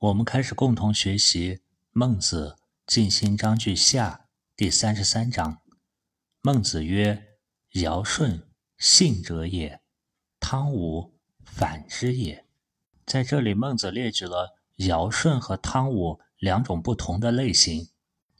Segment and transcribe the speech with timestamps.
[0.00, 1.56] 我们开始共同学习
[1.92, 2.56] 《孟子
[2.86, 4.22] 尽心章句下》
[4.56, 5.58] 第三十三章。
[6.40, 7.36] 孟子曰
[7.82, 8.44] ：“尧舜，
[8.78, 9.80] 信者也；
[10.40, 11.12] 汤武，
[11.44, 12.46] 反之也。”
[13.04, 17.90] 在这里，孟子列举了尧舜和汤武两种不同的类型。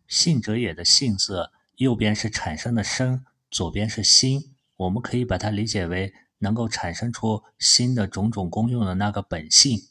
[0.09, 9.90] 信者也的“信”字，右边是产生的生，左边是心，我们可以把它理解为能够产生出新的种种功用的那个本性。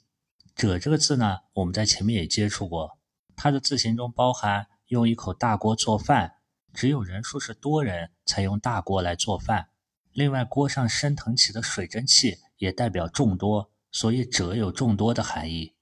[0.67, 2.97] 者这个字呢，我们在前面也接触过，
[3.36, 6.33] 它的字形中包含用一口大锅做饭，
[6.73, 9.69] 只有人数是多人才用大锅来做饭。
[10.11, 15.75] 另外，锅上升腾起的水蒸气也代表众多，所以者有众多的含义。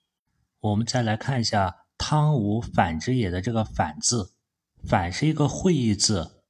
[0.60, 4.34] 我们再来看一下汤武反之也的这个反字，
[4.84, 6.44] 反是一个会意字，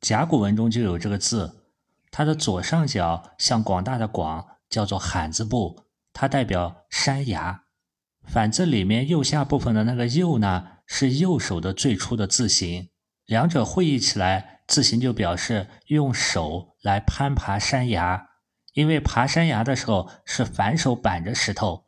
[0.00, 1.66] 甲骨文中就有这个字，
[2.12, 7.64] 它的左上角像广大的广，叫做罕字部，它代表山崖。
[8.26, 12.88] 反字里面右下部分的那个右呢，是右手的最初的字形，
[13.26, 18.28] 两者会意起来，字形就表示用手来攀爬山崖。
[18.74, 21.84] 因为爬山崖的时候是反手板着石头，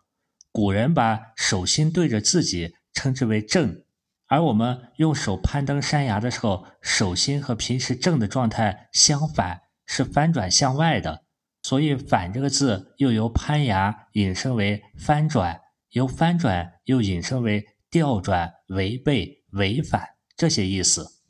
[0.53, 3.85] 古人把手心对着自己称之为正，
[4.27, 11.25] 而我们用手攀登山崖的时候，手心和平时正的状态相反，是翻转向外的，
[11.63, 15.63] 所以反这个字又由攀崖引申为翻转。
[15.95, 21.21] 由翻转又引申为调转、违背、违反这些意思，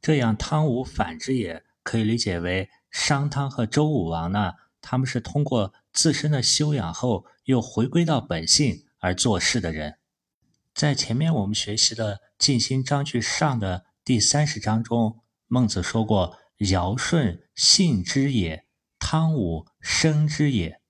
[0.00, 9.98] 这样汤武反之也可以理解为商汤和周武王呢，他们是通过自身的修养后又回归到本性而做事的人。
[10.72, 15.18] 在前面我们学习的《尽心章句上》的第三十章中，
[15.48, 16.38] 孟子说过
[16.70, 18.64] ：“尧舜信之也，
[19.00, 20.80] 汤武生之也。”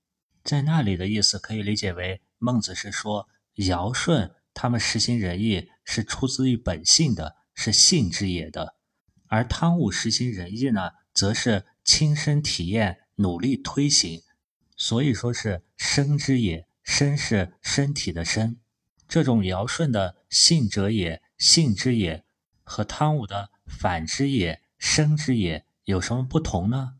[0.45, 2.21] 在那里的意思可以理解为。
[2.43, 8.73] 孟子是说，尧舜他们实行仁义是出自于本性的，是性之也的；
[9.27, 14.23] 而汤武实行仁义呢，则是亲身体验、努力推行，
[14.75, 16.67] 所以说是生之也。
[16.83, 18.57] 生是身体的生。
[19.07, 22.25] 这种尧舜的信者也、性之也，
[22.63, 26.95] 和汤武的反之也、生之也有什么不同呢？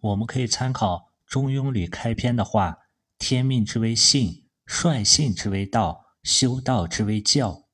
[0.00, 2.78] 我们可以参考《中庸》里开篇的话
[3.18, 4.39] ：“天命之为性。”
[4.72, 7.66] 率性之为道，修道之为教。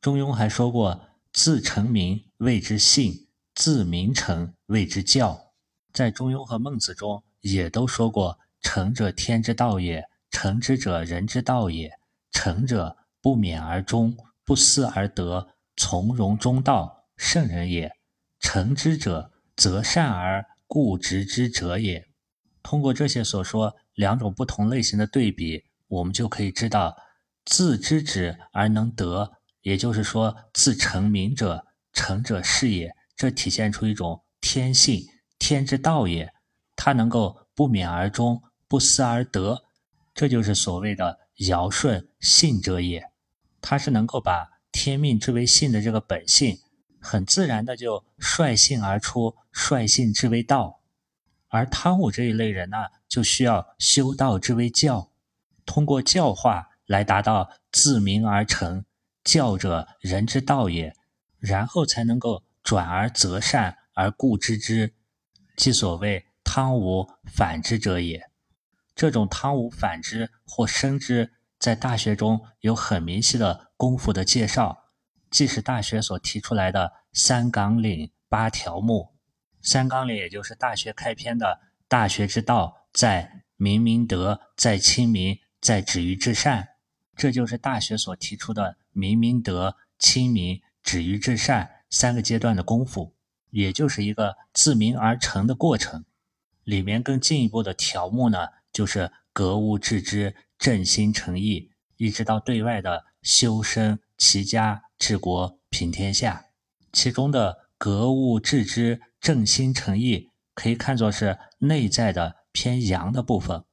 [0.00, 1.00] 中庸还说过
[1.32, 3.26] ：“自成名谓之性，
[3.56, 5.52] 自名成谓之教。”
[5.92, 11.90] 在中庸和孟子中也都说过：“成者天之道也，成之者人之道也。
[12.30, 17.90] 成者不勉而终，不思而得，从容中道，圣人也。
[18.38, 22.06] 成之者，则善而固执之者也。”
[22.62, 25.64] 通过这些所说两种不同类型的对比。
[25.94, 26.96] 我们就可以知道，
[27.44, 29.32] 自知止而能得，
[29.62, 32.94] 也就是说，自成名者，成者是也。
[33.16, 35.06] 这体现出一种天性，
[35.38, 36.32] 天之道也。
[36.74, 39.62] 他能够不勉而终，不思而得，
[40.12, 43.04] 这就是所谓的尧舜信者也。
[43.60, 46.58] 他是能够把天命之为性的这个本性，
[47.00, 50.80] 很自然的就率性而出，率性之为道。
[51.48, 52.76] 而汤武这一类人呢，
[53.08, 55.12] 就需要修道之为教。
[55.66, 58.84] 通过教化来达到自明而成，
[59.22, 60.94] 教者人之道也，
[61.38, 64.94] 然后才能够转而择善而固知之，
[65.56, 68.30] 即所谓汤武反之者也。
[68.94, 74.90] 这种汤武反之或生之，在大学中有很明晰的功夫的介绍，
[75.30, 79.14] 即是大学所提出来的三纲领八条目。
[79.62, 85.38] 三纲领也就是大学开篇的“大学之道，在明明德，在亲民”。
[85.64, 86.68] 在止于至善，
[87.16, 93.14] 这就是大学所提出的明明德、亲民、止于至善三个阶段的功夫，
[93.48, 96.04] 也就是一个自明而成的过程。
[96.64, 106.44] 里面更进一步的条目呢，就是格物致知、正心诚意，一直到对外的修身齐家治国平天下。
[106.92, 113.64] 其中的格物致知、正心诚意，可以看作是内在的偏阳的部分。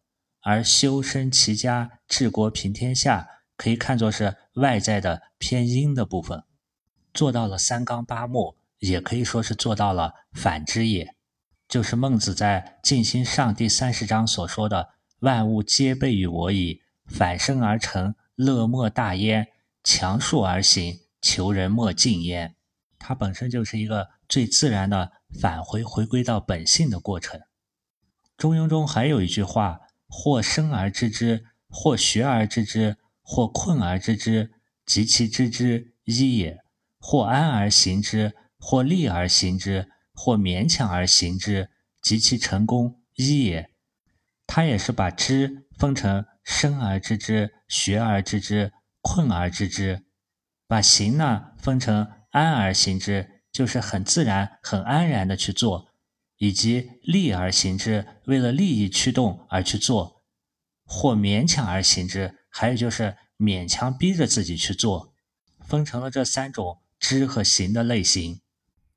[0.44, 6.44] 而修身齐家治国平天下，可以看作是外在的偏阴的部分，
[7.14, 11.16] 做到了三纲八目，也可以说是做到了反之也，
[11.68, 14.90] 就是孟子在《尽心上》第三十章所说的
[15.22, 19.46] “万物皆备于我矣，反生而成，乐莫大焉；
[19.84, 22.56] 强数而行，求人莫近焉。”
[22.98, 27.40] 它本身就是一个最自然的返回、回归到本性的过程。
[28.36, 29.81] 中庸中还有一句话。
[30.14, 34.52] 或生而知之，或学而知之，或困而知之，
[34.86, 36.58] 及其知之一也；
[37.00, 41.70] 或安而行之，或利而行之，或勉强而行之，
[42.02, 43.70] 及其成功一也。
[44.46, 50.04] 他也是把知分成生而知之、学而知之、困而知之，
[50.68, 55.88] 把行呢分成安而行之，就是很自然、很安然的去做，
[56.42, 60.24] 以及利而行之，为了利益驱动而去做，
[60.84, 65.14] 或勉强而行之，还有就是勉强逼着自己去做，
[65.60, 68.42] 分成了这三种知和行的类型。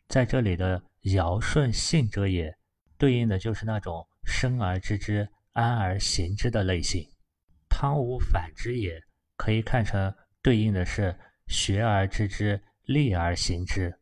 [0.08, 2.56] 在这里的尧舜信者也，
[2.96, 5.28] 对应的就是那种生而知之。
[5.52, 7.06] 安而行之的类型，
[7.68, 9.00] 汤武反之也，
[9.36, 10.12] 可以看成
[10.42, 11.16] 对应的是
[11.46, 14.00] 学而知之，利而行之。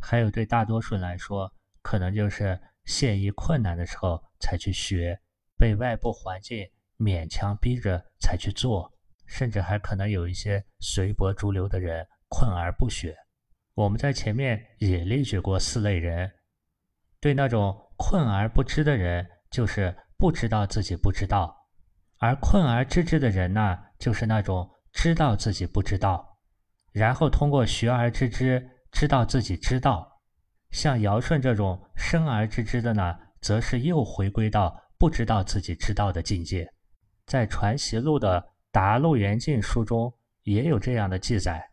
[0.00, 1.52] 还有对大多数人来说，
[1.82, 5.20] 可能就是陷于困难的时候才去学，
[5.56, 8.92] 被外部环境勉强逼着才去做，
[9.26, 13.16] 甚至还可能有一些随波逐流的人困而不学。
[13.74, 16.30] 我们在前面也列举过四类人，
[17.20, 19.96] 对那种困而不知的人，就是。
[20.16, 21.54] 不知道自己不知道，
[22.18, 26.38] 而困而知之的人呢，就是那种知道自己不知道，
[26.92, 30.13] 然后通过学而知之，知道自己知道。
[30.74, 36.68] 像尧舜这种生而知之的呢，则是又回归到不知道自己知道的境界。
[37.26, 38.40] 在《传习录》的
[38.72, 40.12] 《答录元镜》书中
[40.42, 41.64] 也有这样的记载。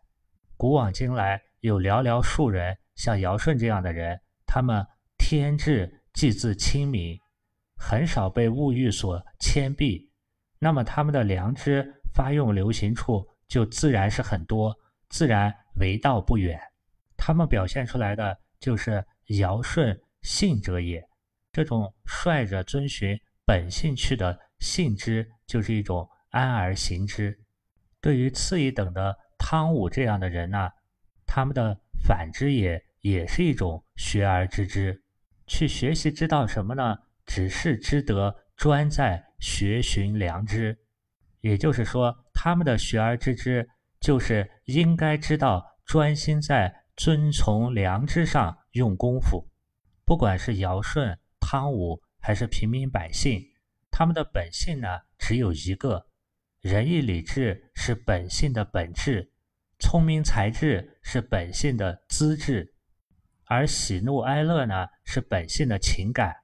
[0.56, 4.86] 古往今来，有寥寥数人像尧舜这样的人，他们
[5.18, 7.20] 天智，既自清明。
[7.76, 10.12] 很少被物欲所牵蔽，
[10.60, 14.78] 那么他们的良知发用流行处就自然是很多，
[15.10, 16.60] 自然为道不远。
[17.18, 19.04] 他们表现出来的就是
[19.40, 21.04] 尧舜性者也，
[21.52, 27.38] 这种率着遵循本性去的性之，就是一种安而行之。
[28.00, 30.70] 对于次一等的汤武这样的人呢，
[31.26, 35.04] 他们的反之也，也是一种学而知之，
[35.48, 36.98] 去学习知道什么呢？
[37.26, 40.78] 只是知得专在学寻良知，
[41.42, 43.68] 也就是说，他们的学而知之，
[44.00, 49.50] 就是应该知道专心在遵从良知上用功夫。
[50.06, 53.44] 不管是尧舜、汤武，还是平民百姓，
[53.90, 54.88] 他们的本性呢，
[55.18, 56.06] 只有一个：
[56.60, 59.32] 仁义礼智是本性的本质，
[59.80, 62.76] 聪明才智是本性的资质，
[63.46, 66.36] 而喜怒哀乐呢，是本性的情感。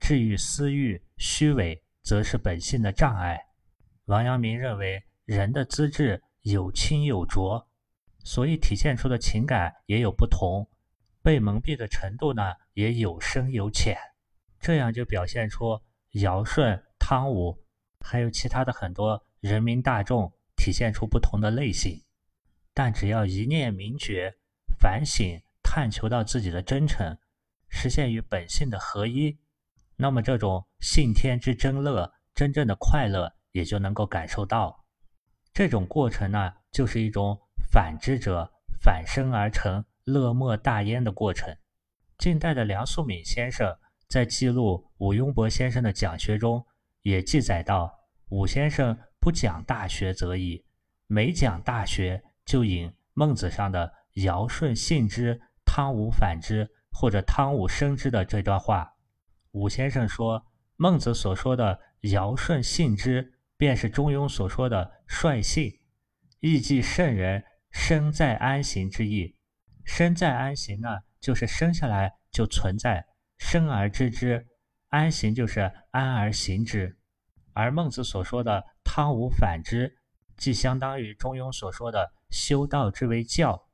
[0.00, 3.38] 至于私欲、虚伪，则是本性的障碍。
[4.06, 7.68] 王阳明认为，人的资质有清有浊，
[8.24, 10.68] 所以体现出的情感也有不同，
[11.22, 12.42] 被蒙蔽的程度呢
[12.74, 13.96] 也有深有浅。
[14.60, 15.80] 这样就表现出
[16.12, 17.58] 尧舜、汤武，
[18.00, 22.02] 还有其他的很多人民大众体现出不同的类型。
[22.72, 24.34] 但只要一念明觉，
[24.78, 27.18] 反省探求到自己的真诚，
[27.68, 29.36] 实现与本性的合一。
[29.96, 34.84] 那么，这种信天之真乐，真正的快乐也就能够感受到。
[35.52, 37.38] 这种过程呢，就是一种
[37.72, 38.52] 反之者
[38.82, 41.56] 反生而成乐莫大焉的过程。
[42.18, 43.74] 近代的梁漱溟先生
[44.08, 46.66] 在记录武庸伯先生的讲学中，
[47.00, 47.90] 也记载到，
[48.28, 50.62] 武先生不讲大学则已，
[51.06, 53.90] 每讲大学就引孟子上的
[54.22, 58.92] “尧舜信之，汤武反之”或者“汤武生之”的这段话。
[59.52, 60.44] 武先生说
[60.76, 61.80] ：“孟子所说的
[62.12, 65.80] ‘尧舜信之’，便是中庸所说的‘率性’，
[66.40, 69.34] 亦即圣人生在安行之意。
[69.84, 70.88] 生在安行呢，
[71.20, 73.04] 就是生下来就存在，
[73.38, 74.44] 生而知之；
[74.88, 76.96] 安行就是安而行之。
[77.52, 79.98] 而孟子所说的‘汤无反之’，
[80.36, 83.68] 即相当于中庸所说的‘修道之为教’。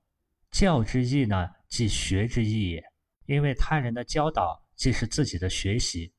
[0.51, 2.83] 教之意呢，即学之意也，
[3.27, 6.15] 因为他人的教导。”既是自己的学习，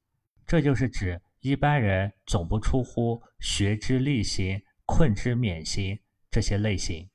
[0.45, 5.97] 这就是指一般人总不出乎学之力行、困之免行
[6.29, 7.09] 这些类型。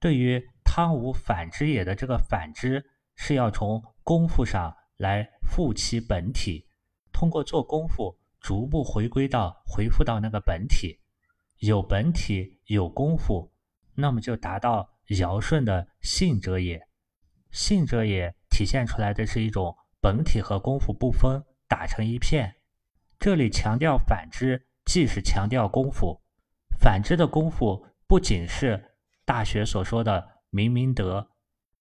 [0.00, 2.84] 对于汤武反之也的这个反之，
[3.16, 6.66] 是要从功夫上来复其本体，
[7.12, 11.00] 通过做功夫逐步回归到回复到那个本体，
[11.58, 13.52] 有本体有功夫，
[13.94, 14.88] 那么就达到
[15.18, 16.80] 尧舜的信者也。
[17.50, 19.76] 信者也体现出来的是一种。
[20.00, 22.54] 本体和功夫不分，打成一片。
[23.18, 26.22] 这里强调反之，既是强调功夫。
[26.78, 28.76] 反之的功夫不仅是
[29.28, 31.28] 《大学》所说的明明德，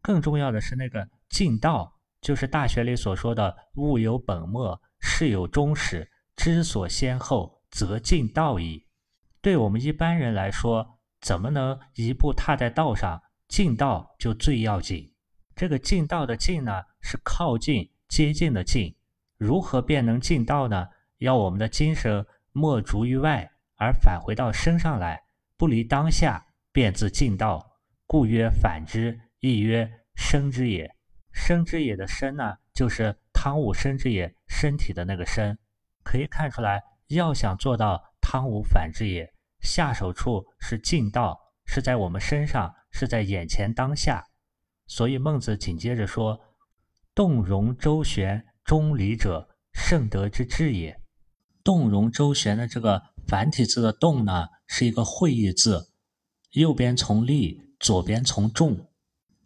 [0.02, 8.86] 更重要的是那个尽道，就是《大学》里所说的物有本末，事有终始，知所先后，则尽道矣。
[9.40, 13.24] 对我们一般人来说，怎么能一步踏在道上？
[13.48, 15.14] 尽道就最要紧。
[15.56, 18.94] 这个尽道的尽呢，是靠近、接近的近。
[19.38, 20.86] 如何便能尽道呢？
[21.20, 25.24] 要我们的精神莫逐于外，而返回到身上来，
[25.56, 26.47] 不离当下，
[26.78, 27.80] 便自尽道。
[28.06, 30.88] 故曰反之，亦曰生之也。
[31.34, 35.58] 生之也的生呢，就是汤武生之也，身体的那个生。
[36.04, 39.28] 可以看出来，要想做到汤武反之也，
[39.60, 41.36] 下手处是近道。
[41.66, 44.24] 是在我们身上，是在眼前当下，
[44.86, 46.40] 所以孟子紧接着说
[47.16, 50.96] ：“动容周旋，中离者，圣德之至也。”
[51.66, 55.87] 动容周旋的这个繁体字的“动”呢，是一个会意字，
[56.58, 58.88] 右边从力，左边从重，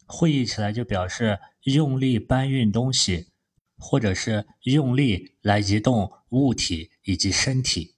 [0.06, 3.27] 会意起来就表示用力搬运东西，
[3.77, 7.96] 或者是用力来移动物体以及身体。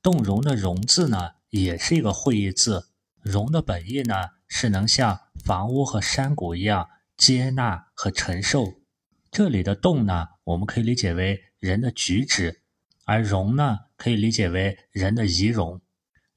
[0.00, 2.88] 动容的“容”字呢，也是一个会意字。
[3.20, 4.14] 容的本意呢，
[4.48, 8.72] 是能像房屋和山谷一样接纳和承受。
[9.30, 12.62] 这里的动呢，我们可以理解为人的举止，
[13.04, 15.78] 而容呢，可以理解为人的仪容。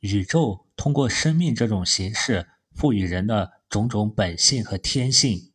[0.01, 5.51] 宇宙通过生命这种形式，赋予人的种种本性和天性，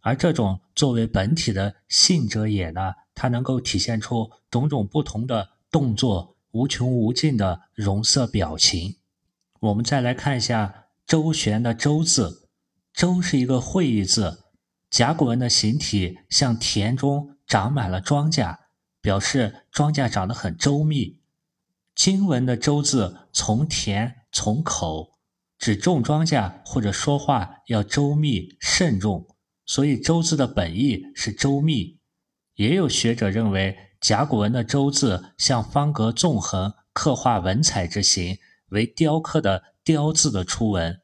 [0.00, 8.96] 而这种作为本体的性者也呢，它能够体现出种种不同的动作，无穷无尽的容色表情。
[9.60, 12.50] 我们再来看一下“周旋”的“周”字
[12.92, 14.44] ，“周”是一个会意字。
[14.90, 18.58] 甲骨文的形体像田中长满了庄稼，
[19.00, 21.18] 表示庄稼长得很周密。
[21.94, 25.18] 金文的“周”字从田从口，
[25.58, 29.26] 指种庄稼或者说话要周密慎重，
[29.66, 31.98] 所以“周”字的本意是周密。
[32.54, 38.38] 也有学者认为，甲骨文的“周”字像方格纵横，刻画文采之形。
[38.70, 41.00] 为雕刻的“雕”字的初文，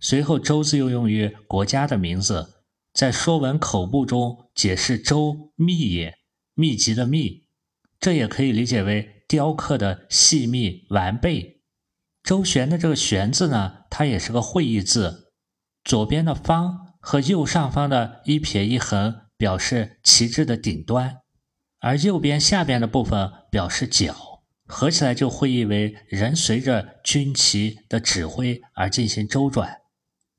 [0.00, 6.18] 随后“周”字又用于国家的名字，在《说文口部》中解释“周密也”，
[6.54, 7.46] 密集的密，
[8.00, 11.53] 这也可以理解为雕刻的细密完备。
[12.24, 15.30] 周旋的这个“旋”字呢，它也是个会意字，
[15.84, 21.18] 左边的“方”和右上方的一撇一横表示旗帜的顶端，
[21.80, 24.16] 而右边下边的部分表示角。
[24.66, 29.76] 合起来就会意为人随着军旗的指挥而进行周转，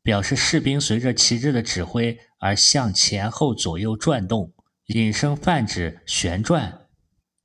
[0.02, 4.52] 表示士兵随着旗帜的指挥而向前后左右转动，
[4.88, 6.88] 引申泛指旋转。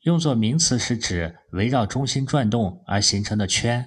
[0.04, 3.86] 用作名词是指围绕中心转动而形成的圈。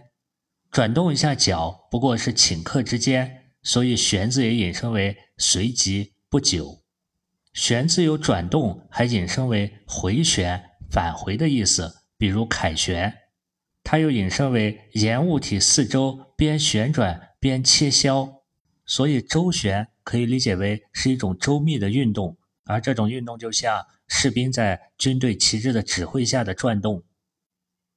[0.73, 6.81] 转动一下脚不过是顷刻之间，所以旋字也引申为随即不久。
[7.53, 11.97] 旋字有转动，还引申为回旋返回的意思。
[12.17, 13.13] 比如凯旋，
[13.83, 18.41] 它又引申为沿物体四周边旋转边切削，
[18.83, 27.03] 所以周旋可以理解为是一种周密的运动，而这种运动就像士兵在军队旗帜的指挥下的转动。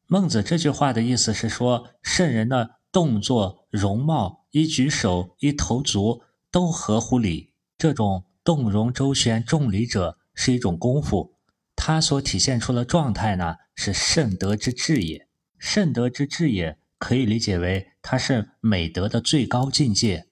[0.08, 6.22] 孟子这句话的意思是说，圣人的动作、容貌、一举手、一投足
[6.52, 11.34] 都合乎礼，这种动容周旋重礼者是一种功夫。
[11.74, 15.26] 它所体现出的状态呢，是圣德之至也。
[15.58, 20.28] 圣德之至也，可以理解为它是美德的最高境界。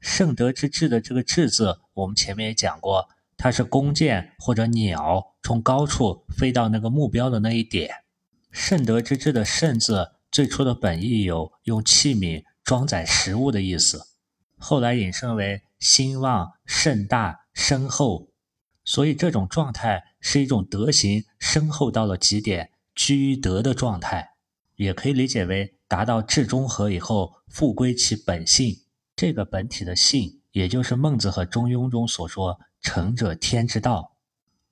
[0.00, 3.06] 圣德之至的这个至字，我们前面也讲过，
[3.36, 7.90] 它是弓箭或者鸟从高处飞到那个目标的那一点。
[8.60, 14.08] 圣德之治的圣字，最初的本意有用器皿装载食物的意思，
[14.58, 18.30] 后来引申为兴旺、盛大、深厚。
[18.84, 24.30] 所以这种状态是一种德行深厚到了极点、居于德的状态，
[24.74, 28.80] 也可以理解为达到至中和以后复归其本性。
[29.14, 34.16] 这个本体的性，也就是孟子和中庸中所说“成者天之道”。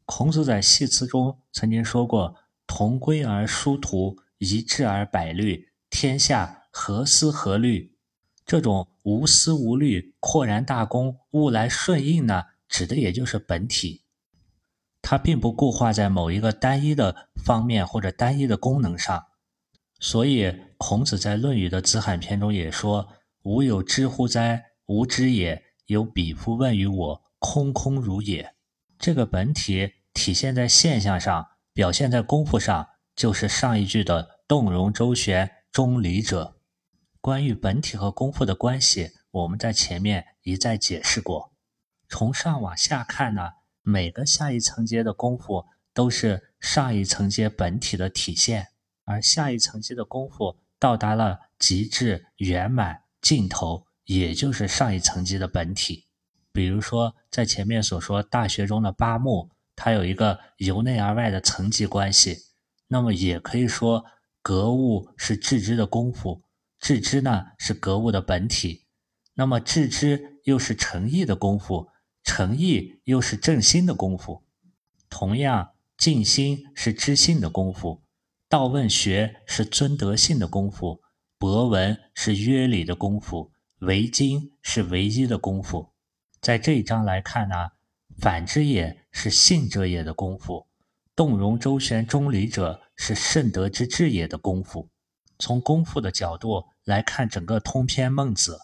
[0.04, 2.34] 孔子在系辞中曾经说过
[2.66, 7.94] ：“同归而殊途，一致而百虑，天下何思何虑？”
[8.46, 14.04] 这种无思无虑、阔然大公、物来顺应呢，指的也就是本体。
[15.02, 19.26] 它并不固化在某一个单一的方面或者单一的功能上，
[19.98, 23.08] 所以孔子在《论语》的子罕篇中也说
[23.42, 24.64] ：“吾有知乎哉？
[24.86, 25.64] 吾知也。
[25.86, 28.54] 有彼夫问于我，空空如也。”
[28.98, 31.46] 这个本体体现在现象上，
[31.76, 36.56] 表现在功夫上，就是上一句的“动容周旋，中离者”。
[37.20, 41.52] 关于本体和功夫的关系，我们在前面一再解释过。
[42.08, 43.42] 从上往下看呢？
[43.82, 48.68] 每个下一层阶的功夫都是上一层阶本体的体现，
[49.04, 56.06] 而下一层阶的功夫到达了极致圆满尽头，也就是上一层级的本体。
[56.52, 62.38] 比如说，在前面所说大学中的八目，它有一个由内而外的层级关系。
[62.88, 64.04] 那么也可以说，
[64.42, 66.42] 格物是致知的功夫，
[66.80, 68.86] 致知呢是格物的本体。
[69.34, 71.88] 那么致知又是诚意的功夫，
[72.24, 74.44] 诚意又是正心的功夫。
[75.10, 78.02] 同样，静心是知性的功夫，
[78.48, 81.02] 道问学是尊德性的功夫，
[81.38, 85.92] 博文是约礼的功夫，为经是唯一的功夫。
[86.40, 87.54] 在这一章来看呢，
[88.18, 90.66] 反之也是信者也的功夫。
[91.14, 94.88] 动容周旋中离者是圣德之至也的功夫。
[95.38, 98.54] 从功夫的角度来看，整个通篇《孟子》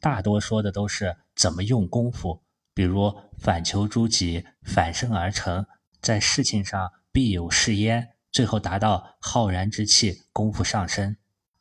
[0.00, 2.42] 大多说的都是怎么用功夫，
[2.74, 5.66] 比如反求诸己，反身而成，
[6.00, 11.16] 在事情上必有是焉，最后达到浩然之气，功夫上升。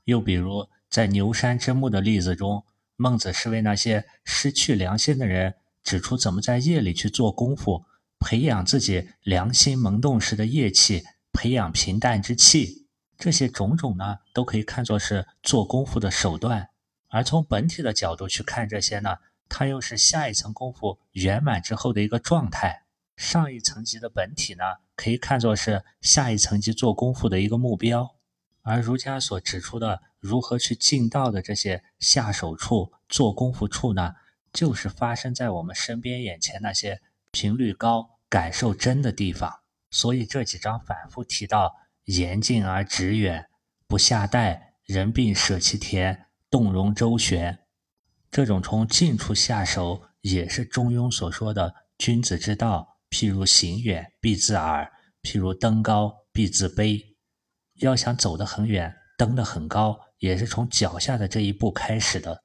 [0.05, 2.65] 又比如在牛山之木的例子中，
[2.95, 7.85] 孟子是为那些失去良心的人指出怎么在夜里去做功夫。
[8.19, 12.85] 培养自己良心萌动时的业气，培养平淡之气，
[13.17, 16.69] 这些种种呢，都可以看作是做功夫的手段。
[17.09, 19.15] 而从本体的角度去看这些呢，
[19.49, 22.83] 它又是下一层功夫圆满之后的一个状态。
[23.15, 24.63] 上一层级的本体呢，
[24.95, 28.15] 可以看作是下一层级做功夫的一个目标。
[28.61, 34.13] 而儒家所指出的如何去进道的这些下手处、做功夫处呢，
[34.51, 37.01] 就是发生在我们身边眼前那些。
[37.33, 43.47] 频率高、感受真的地方，所以这几章反复提到“言近而直远，
[43.87, 47.59] 不下带，人病舍其田，动容周旋”。
[48.29, 54.91] 这种从近处下手，也是中庸所说的“君子之道，譬如行远，必自耳；
[55.23, 57.01] 譬如登高，必自卑”。
[57.79, 62.43] 要想走得很远、登得很高，也是从脚下的这一步开始的。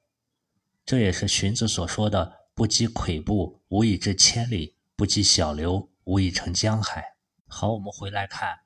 [0.87, 4.73] 这也是荀子所说的“不积跬步，无以至千里”。
[4.95, 7.17] 不积小流，无以成江海。
[7.45, 8.59] 好，我们回来看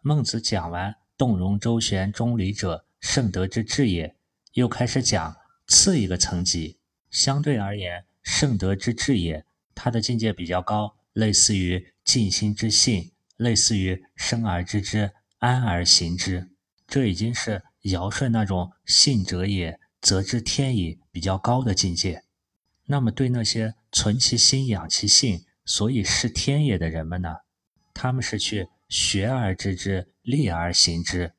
[0.00, 4.16] 孟子讲完“动容周旋，中离者，圣德之至也”，
[4.54, 5.36] 又开始讲
[5.68, 6.80] 次一个层级。
[7.12, 16.50] 相对而言，圣德之至也，它的境界比较高，类似于尽心之性，类似于生而知之，安而行之。
[16.88, 22.24] 这已经是尧舜那种信者也，则知天矣比较高的境界。
[22.86, 25.44] 那么，对那些存其心、养其性。
[25.64, 27.36] 所以是天也的人们呢，
[27.94, 31.34] 他们是去学而知之，立而行之。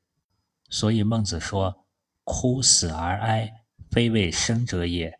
[0.69, 1.85] 所以孟子说
[2.23, 3.51] ：“哭死而哀，
[3.91, 5.11] 非为生者也；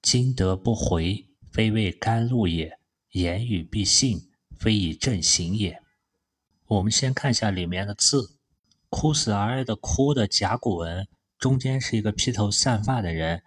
[0.00, 2.78] 今德不回，非为甘露也；
[3.10, 5.82] 言语必信，非以正行也。”
[6.66, 8.36] 我们先看一下里面的字
[8.88, 13.42] ，“哭死而哀”的“哭”的甲骨文中间是一个披头散发的人，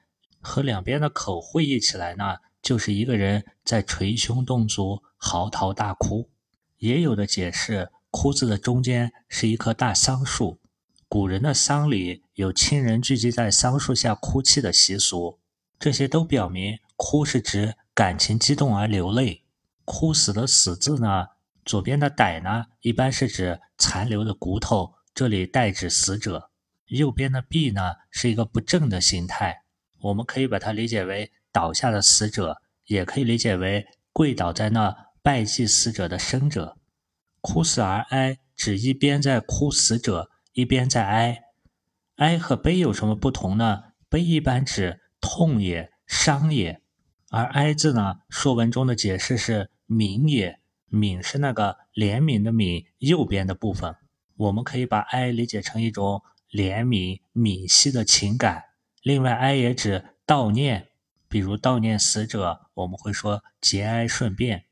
[0.45, 2.37] 和两边的口会意起来呢。
[2.61, 6.31] 就是一个人在捶胸顿足、嚎啕大哭。
[6.79, 10.59] 也有的解释，哭字的中间是一棵大桑树。
[11.07, 15.37] 古人的丧礼有亲人聚集在桑树下哭泣的习俗，
[15.77, 19.43] 这些都表明哭是指感情激动而流泪。
[19.83, 21.27] 哭死的死字呢，
[21.63, 26.49] 左边的歹呢，一般是指残留的骨头，这里代指死者；
[26.87, 29.61] 右边的毙呢，是一个不正的形态，
[30.05, 31.31] 我们可以把它理解为。
[31.51, 36.75] 倒下的死者，也可以理解为跪倒在那拜祭死者的生者。
[37.39, 41.43] 哭死而哀，指一边在哭死者，一边在哀。
[42.17, 43.83] 哀和悲有什么不同呢？
[44.09, 46.81] 悲一般指痛也、伤也，
[47.29, 50.59] 而哀字呢，《说文》中的解释是悯也。
[50.91, 53.95] 悯是那个怜悯的悯，右边的部分。
[54.35, 58.64] 我们可以把哀理解成一种怜悯、悯惜的情感。
[59.05, 60.87] 另外，哀也指悼念。
[61.27, 64.65] 比如悼念死者，我们会说节哀顺变。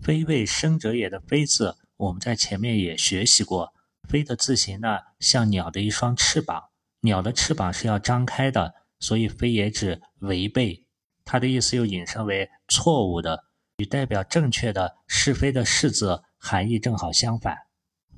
[0.00, 3.74] 非为生者也的“非”字，我们在前面也学习过。
[4.08, 6.68] 飞的字形呢，像鸟的一双翅膀。
[7.00, 10.86] 鸟的翅膀是要张开的，所以飞也指违背。
[11.24, 13.46] 它的意思又引申为错误的，
[13.78, 17.56] 与代表正确的是非的“是”字含义正好相反。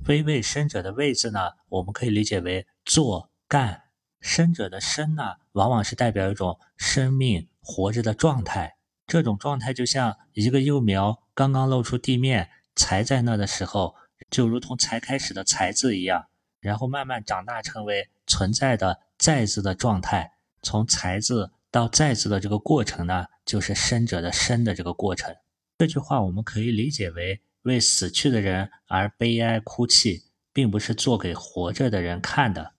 [0.04, 3.84] 非为生者的“为”字呢，我们可以理解为做干。
[4.20, 7.48] 生者的“生”呢，往往是代表一种生命。
[7.70, 13.94] 活着的状态，这种状态就像一个幼苗刚刚露出地面，才在那的时候，
[14.30, 16.28] 就如同才开始的“才”字一样，
[16.60, 20.32] 然后慢慢长大成为存在的“在”字的状态。
[20.62, 25.36] 从“才”字到“在”字的这个过程呢，就是生者的“生”的这个过程。
[25.76, 32.72] 这句话我们可以理解为为死去的人而悲哀哭泣，并不是做给活着的人看的。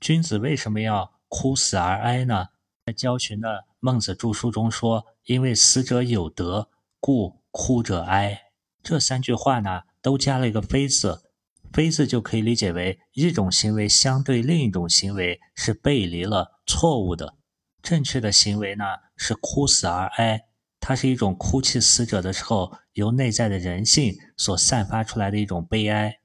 [0.00, 2.46] 君子为什么要哭死而哀呢？
[2.86, 3.48] 在焦循的
[3.80, 8.44] 《孟子注书》中说：“因为死者有德，故哭者哀。”
[8.82, 11.22] 这三句话呢，都加了一个“非”字
[11.70, 17.36] ，“非”字就可以理解为一种行为相对另一种行为是背离了、错误的。
[17.82, 18.84] 正确的行为呢，
[19.16, 20.46] 是哭死而哀，
[20.80, 26.20] 它是一种哭泣死者的时候由内在的人性所散发出来的一种悲哀。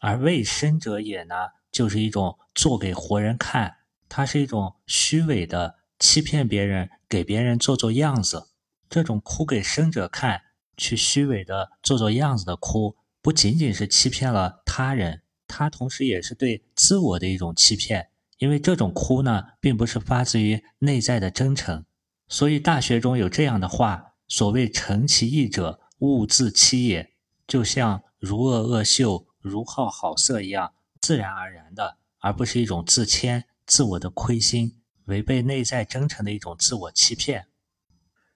[0.00, 1.34] 而为生者也呢，
[1.76, 3.76] 就是一种做给活人看，
[4.08, 8.48] 它是一种虚伪的欺骗别人，给别人做做样子。
[8.88, 10.40] 这种哭给生者看，
[10.78, 18.08] 去虚伪的做做样子的哭，不仅仅是欺骗了他人，他同时也是对自我的一种欺骗。
[18.38, 21.84] 因为这种哭呢，并不是发自于内在的真诚，
[22.26, 27.12] 所以《大学》中有这样的话：“所谓诚其意者，勿自欺也。”
[27.46, 29.26] 就像如恶恶秀。
[29.42, 30.72] 如好好色一样
[31.06, 37.46] 自然而然的，而不是一种自谦、自我的亏心，违背内在真诚的一种自我欺骗。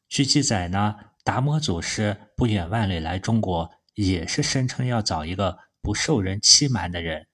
[0.09, 7.27] 据记载呢，达摩祖师不远万里来中国，也是声称要找一个不受人欺瞒的人。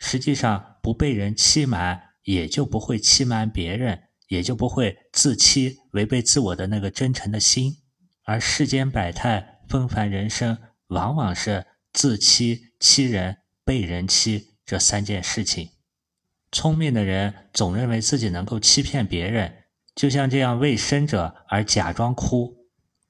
[0.00, 7.76] 实际上，不被人欺瞒，也就不会欺瞒别人，也就不会自欺，违背自我的那个真诚的心。
[8.24, 10.58] 而世间百态、纷繁人生，
[10.88, 11.64] 往往是。
[11.92, 15.70] 自欺欺人、被人欺这三件事情，
[16.50, 22.56] 聪明的人总认为自己能够欺骗别人，就像这样为生者而假装哭；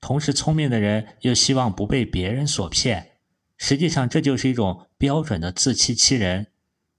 [0.00, 3.12] 同时，聪明的人又希望不被别人所骗。
[3.56, 6.48] 实际上，这就是一种标准的自欺欺人。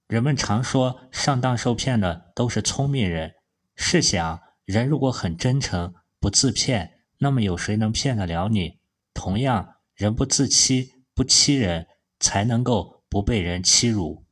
[0.07, 3.33] 人们常说上当受骗的都是聪明人。
[3.75, 8.79] 试想，人如果很真诚、不自骗，那么有谁能骗得了你？
[9.13, 10.93] 同样，人不自欺。
[11.15, 11.87] 不欺人，
[12.19, 14.24] 才能够不被人欺辱。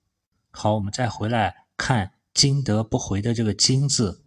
[0.56, 4.24] 好，我们再回来看“金德不回”的这个“金”字，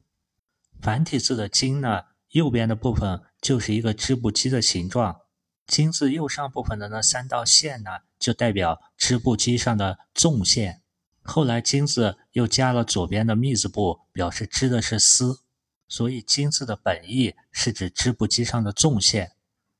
[0.83, 5.21] 繁体字的“金”呢，右边的部分就是一个织布机的形状。
[5.67, 10.83] “金”字右上部分的那三道线呢，就代表织布机上的纵线。
[11.23, 15.41] 后来“金”字又加了左边的“密”字部，表示织的是丝，
[15.87, 19.33] 所以“金”字的本意是指织布机上的纵线。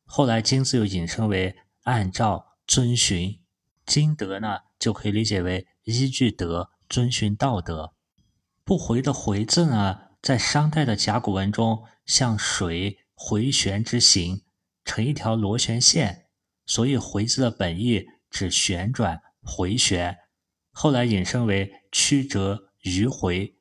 [0.04, 2.46] 后来“金”字又引申为按照。
[2.68, 3.38] 遵循
[3.85, 7.94] 经德呢，就可以理解为依据德遵循道德。
[8.62, 14.42] 不回的回字呢，在商代的甲骨文中像水回旋之形，
[14.85, 16.27] 成一条螺旋线，
[16.66, 20.18] 所以回字的本意指旋转回旋。
[20.72, 23.57] 后来引申为曲折迂回，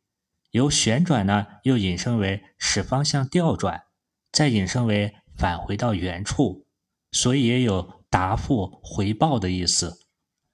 [0.52, 3.86] 由旋转呢又引申为使方向调转，
[4.32, 6.68] 再引申为返回到原处，
[7.12, 7.96] 所以也有。
[8.08, 10.05] 答复回报的意思。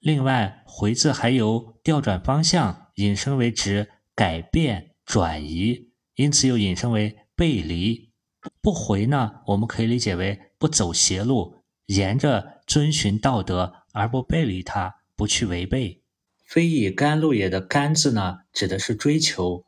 [0.01, 8.09] 另外，回字还有调转方向，引申为指改变、转移，因此又引申为背离。
[8.61, 16.01] 不回呢，我们可以理解为不走邪路，沿着遵循道德而不背离它，不去违背。
[16.43, 19.67] 非以甘露也的甘字呢，指的是追求；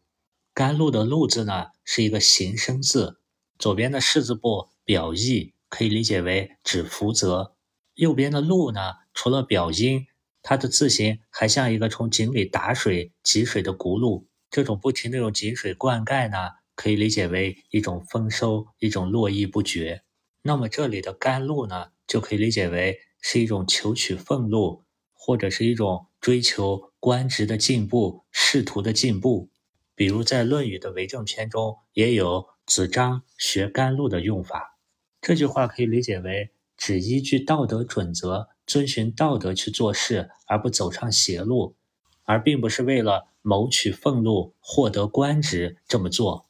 [0.52, 3.20] 甘露的露字呢，是一个形声字。
[3.60, 7.56] 左边的士字部表意，可以理解为指福泽。
[7.94, 10.08] 右边的路呢，除了表音，
[10.44, 14.26] 它的字形还像一个从井里打水汲水的轱辘。
[14.52, 16.38] 这种不停的用井水灌溉呢，
[16.76, 20.04] 可以理解为一种丰收，一种络绎不绝。
[20.42, 29.50] 那么这里的甘露呢，就可以理解为是一种求取俸禄，或者是一种追求官职的进步、仕途的进步。
[29.96, 34.78] 比如在《论语》的为政篇中，也有子张学甘露的用法。
[35.22, 36.52] 这句话可以理解为。
[36.76, 41.76] 只依据道德准则，遵循道德去做事，而不走上邪路，
[42.24, 46.48] 而并不是为了谋取俸禄、获得官职这么做。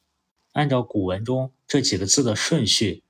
[0.52, 3.04] 按照古文中这几个字的顺序，“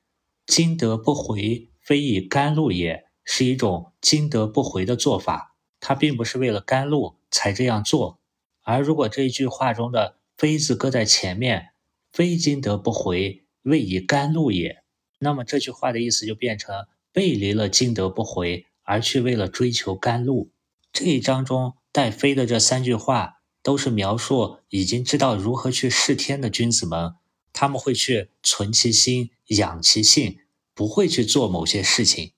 [0.47, 5.55] 今德不回，非以甘露也”，是一种今德不回的做法。
[5.81, 8.19] 他并不是为了甘露才这样做。
[8.63, 11.71] 而如果这一句话中的“非”字搁在前面
[12.11, 14.83] ，“非今德不回，未以甘露也”，
[15.21, 16.87] 那么这句话的意思就变成。
[17.13, 20.51] 背离了今德不回，而去为了追求甘露。
[20.93, 27.15] 这一章中带“飞”的这三句话，都是描述已经知道如何去事天的君子们，
[27.53, 30.39] 他们会去存其心、养其性，
[30.73, 32.33] 不会去做某些事情。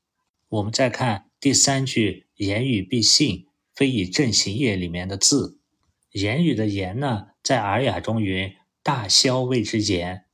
[0.48, 5.58] 我们再看第三句“言语必信，非以正行也”里面的字
[6.12, 10.24] ，“言语”的“言”呢，在《尔雅》中云：“大箫谓之言。”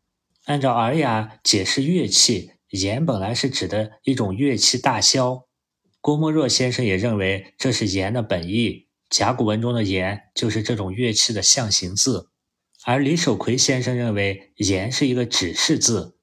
[0.45, 2.53] 按照《尔雅》解释乐器。
[2.73, 5.45] 言本来是指的一种乐器大箫，
[6.03, 8.89] 郭沫若先生也认为这是言的本意。
[9.09, 12.31] 甲骨文中的言就是这种乐器的象形字，
[12.85, 16.17] 而李守奎先生认为言是一个指示字，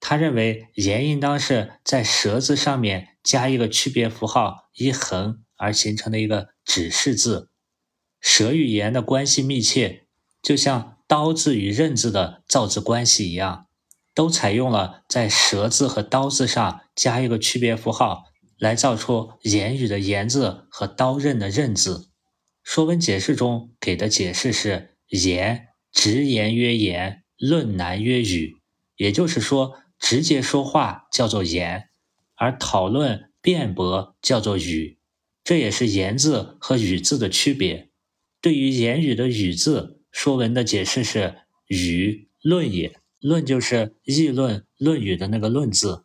[0.00, 7.50] 他认为言应当是在舌字上面加一个区别符号一横而形成的一个指示字。
[8.20, 10.06] 舌与言的关系密切，
[10.40, 13.66] 就像刀字与刃字的造字关系一样，
[14.14, 18.24] 都采用了在舌字和刀字上加一个区别符号，
[18.58, 22.08] 来造出言语的言字和刀刃的刃字。
[22.62, 28.56] 说文解释中给的解释是：言，直言曰言，论难曰语。
[28.96, 31.90] 也就是说，直接说话叫做言，
[32.34, 34.98] 而讨论辩驳叫做语。
[35.44, 37.90] 这也是言字和语字的区别。
[38.40, 42.98] 对于言语的语字，说文的解释是语论也。
[43.20, 46.04] 论就是议论、论语的那个论字。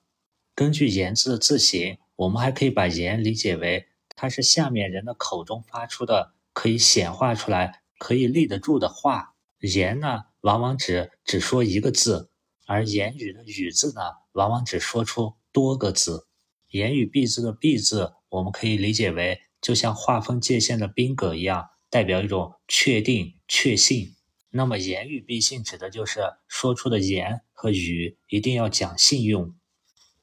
[0.56, 9.34] 根据言字的字形，我们还可以把言理解为它是下面人的口中发出的，可以显化出来、可以立得住的话。
[9.62, 12.30] 言呢，往往只只说一个字，
[12.68, 14.02] 而言语的语字呢，
[14.34, 16.28] 往往只说出多个字。
[16.70, 21.70] 言语必字的必字，我们可以理解为就像划分界限的宾格一样。
[21.90, 24.16] 代表一种确定、确信。
[24.52, 29.56] 那么言语必信，指的就是说出的言和语一定要讲信用，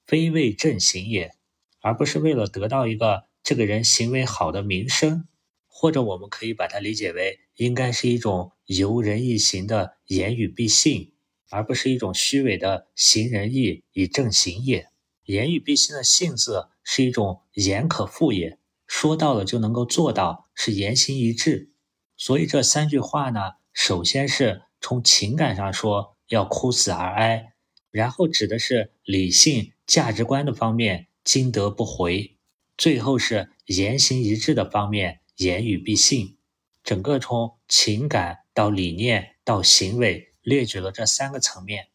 [0.07, 1.35] 非为正行也，
[1.81, 5.27] 而不是为了得到一个这个人行为好的名声。
[5.67, 11.13] 或者我们可以把它理解为，应该是一种由人义行的言语必信，
[11.51, 14.89] 而不是一种虚伪的行仁义以正行也。
[15.27, 18.59] 言语必信的信字是一种言可复也。
[18.89, 21.71] 说到了就能够做到，是言行一致。
[22.17, 27.53] 所以这三句话呢，首先是从情感上说要哭死而哀，
[27.91, 32.39] 然后指的是理性价值观的方面经得不回，
[32.79, 36.39] 最后是言行一致的方面言语必信。
[36.83, 41.89] 整个从情感到理念到行为，列举了这三个层面。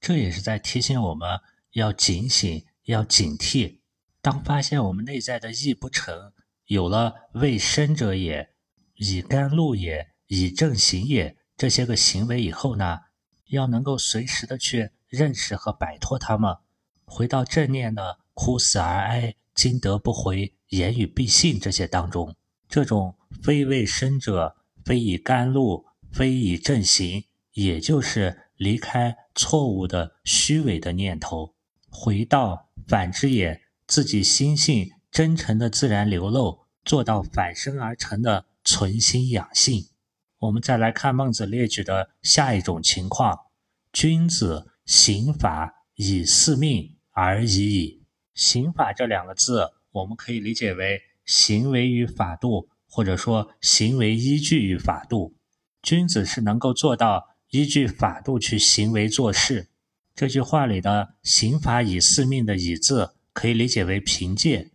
[0.00, 1.38] 这也是在提醒我们
[1.72, 3.80] 要警醒，要警惕。
[4.22, 6.32] 当发现我们内在的意不成。
[6.64, 8.54] 有了为生者也，
[8.94, 13.00] 以甘露也，以正行也这些个行为以后呢，
[13.48, 16.56] 要能够随时的去认识和摆脱他们，
[17.04, 22.36] 回到正念的哭死而哀、今得不回、言语必信这些当中。
[22.68, 27.24] 这种非为生者，非以甘露，非以正行，
[27.54, 31.56] 也就是离开错误的虚伪的念头，
[31.90, 34.92] 回到反之也，自己心性。
[35.10, 39.88] 真诚的自然流露，做到反生而成的存心养性。
[40.38, 43.36] 我们再来看孟子列举的下一种情况：
[43.92, 47.97] 君子行法以四命而已矣。
[48.38, 55.34] 刑法这两个字，我们可以理解为行为与法度，或者说行为依据与法度。
[55.82, 59.66] 君子是能够做到依据法度去行为做事。
[60.14, 64.70] 这句话里的“刑法以四命”的“以”字，可以理解为凭借。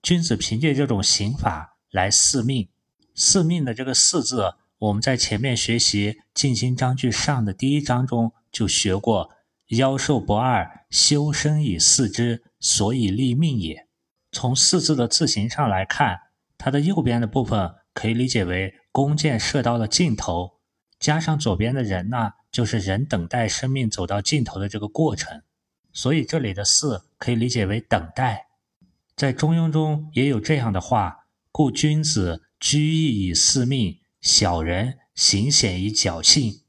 [0.00, 2.68] 君子凭借这种刑法来四命，
[3.16, 9.30] 四命的这个“四”字，我们在前面学习《静心章句上》的第一章中就学过
[9.76, 13.86] ：“妖兽不二，修身以四之，所以立命也。”
[14.32, 16.18] 从“四”字的字形上来看，
[16.56, 20.58] 它的右边的部分可以理解为弓箭射到了尽头，
[21.00, 25.42] 加上左边的人呢，就是人等待生命走到尽头的这个过程，
[25.92, 28.48] 所以这里的“四”可以理解为等待。
[29.16, 36.60] 在《中庸》中也有这样的话：“故君子居易以四命，小人行险以侥幸。”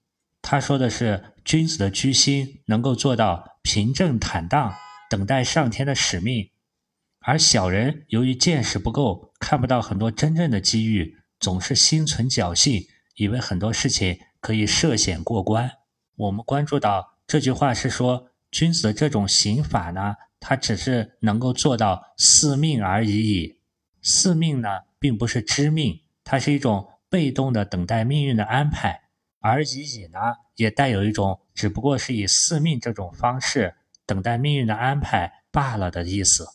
[0.41, 4.73] 他说的是君子的居心能够做到平正坦荡，
[5.09, 6.51] 等待上天的使命；
[7.19, 15.71] 而小人由于见识不够，看不到很多真正的机遇，总是心存侥幸，以为很多事情可以涉险过关。
[16.15, 20.15] 我们关注到这句话是说君子的这种刑法呢？
[20.39, 23.59] 他只是能够做到四命而已矣。
[24.01, 24.69] 四命呢，
[24.99, 29.01] 并不是知命，它是一种被动的等待命运的安排；
[29.39, 30.19] 而已矣呢，
[30.55, 33.75] 也带有一种只不过是以四命这种方式
[34.09, 36.47] 等待命运的安排罢了的意思。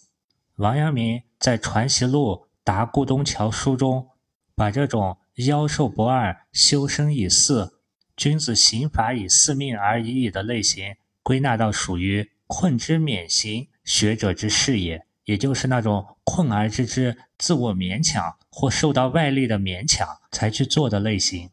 [0.56, 4.08] 王阳明在《传习录·答顾东桥书》中，
[4.56, 7.78] 把这种妖兽不二、修身以四、
[8.16, 13.68] 君子行法以四命而已矣的类型，归纳到属于困之免行。
[13.84, 21.50] 学者之事也，也就是那种困而知之、自我勉强或受到外力的勉强才去做的类型。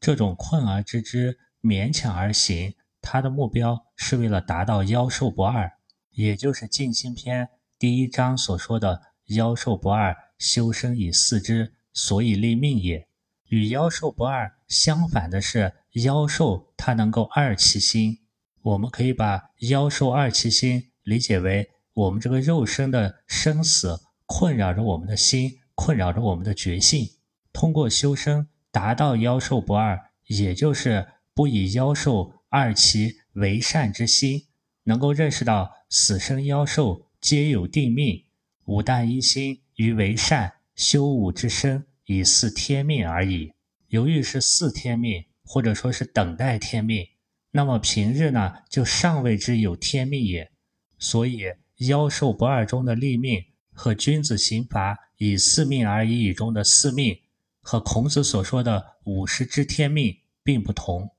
[0.00, 5.70] 这种困而知之、勉强而行，他的目标是为了达到妖兽不二，
[6.12, 7.44] 也就是《静心篇》
[7.78, 9.02] 第一章所说的
[9.36, 13.06] “妖兽不二，修身以四之，所以立命也”。
[13.50, 18.20] 与妖兽不二相反的是妖兽它能够二其心，
[18.62, 27.06] 我们可以把妖兽二其心理解为我们这个肉身的生死困扰着我们的心，困扰着我们的觉性。
[27.52, 34.44] 通过修身达到妖兽不二，也就是不以妖兽二其为善之心，
[34.82, 38.26] 能够认识到死生妖兽皆有定命，
[38.66, 43.54] 吾但一心于为善，修吾之身以祀天命而已。
[43.88, 47.08] 由于是祀天命，或者说是等待天命，
[47.52, 50.52] 那么平日呢就尚未知有天命也。
[50.98, 51.46] 所以
[51.88, 57.18] 妖兽不二中的立命和君子刑罚以四命而已中的四命，
[57.62, 61.10] 和孔子所说的五十知天命并不同。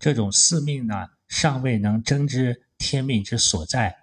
[0.00, 0.94] 这种四命呢，
[1.28, 3.94] 尚未能真知天命之所在，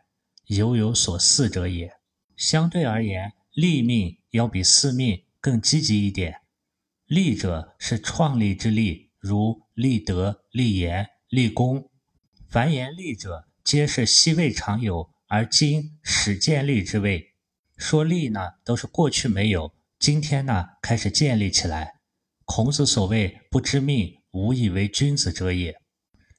[0.45, 1.91] 犹有所似者也。
[2.35, 6.41] 相对而言，立命要比四命更积极一点。
[7.07, 11.89] 立者是创立之立，如立德、立言、立功。
[12.47, 17.33] 凡言立者，皆是昔未常有，而今始建立之谓。
[17.75, 21.95] 说立呢，都是过去没有，今天呢开始建立起来。
[22.45, 25.75] 孔子所谓“不知命，无以为君子者也”。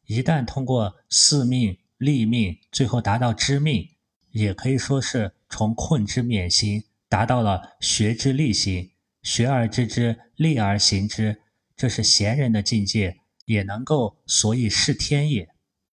[0.09, 3.91] 一旦通过四命、立命，最后达到知命，
[4.31, 8.91] 也可以说是从困之免心，达到了学之立心。
[9.23, 11.43] 学而知之，立而行之，
[11.77, 15.51] 这是贤人的境界，也能够所以事天也。